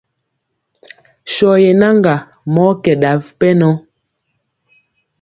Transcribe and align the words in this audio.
Sɔ 1.33 1.49
yenaŋga 1.63 2.13
mɔ 2.53 2.63
kɛ 2.83 2.91
ɗa 3.01 3.11
wi 3.21 3.29
pɛnɔ. 3.39 3.69